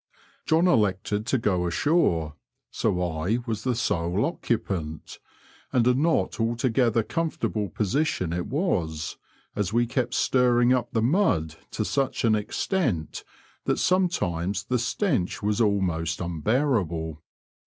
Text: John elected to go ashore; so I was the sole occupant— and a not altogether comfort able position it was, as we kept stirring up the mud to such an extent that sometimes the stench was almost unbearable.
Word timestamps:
John 0.47 0.65
elected 0.65 1.27
to 1.27 1.37
go 1.37 1.67
ashore; 1.67 2.33
so 2.71 2.99
I 3.19 3.37
was 3.45 3.63
the 3.63 3.75
sole 3.75 4.25
occupant— 4.25 5.19
and 5.71 5.85
a 5.85 5.93
not 5.93 6.39
altogether 6.39 7.03
comfort 7.03 7.45
able 7.45 7.69
position 7.69 8.33
it 8.33 8.47
was, 8.47 9.17
as 9.55 9.71
we 9.73 9.85
kept 9.85 10.15
stirring 10.15 10.73
up 10.73 10.91
the 10.91 11.03
mud 11.03 11.53
to 11.69 11.85
such 11.85 12.23
an 12.25 12.33
extent 12.33 13.23
that 13.65 13.77
sometimes 13.77 14.63
the 14.63 14.79
stench 14.79 15.43
was 15.43 15.61
almost 15.61 16.19
unbearable. 16.19 17.21